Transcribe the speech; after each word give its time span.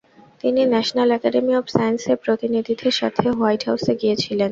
তিনি 0.41 0.61
national 0.73 1.09
academy 1.17 1.53
of 1.59 1.65
সায়েন্সের 1.75 2.17
প্রতিনিধিদের 2.23 2.93
সাথে 2.99 3.23
হোয়াইট 3.29 3.61
হাউসে 3.67 3.93
গিয়েছিলেন। 4.01 4.49